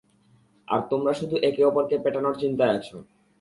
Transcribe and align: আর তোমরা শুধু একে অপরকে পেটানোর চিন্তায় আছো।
আর 0.67 0.79
তোমরা 0.89 1.11
শুধু 1.13 1.35
একে 1.41 1.61
অপরকে 1.65 1.95
পেটানোর 2.03 2.35
চিন্তায় 2.37 2.75
আছো। 2.77 2.97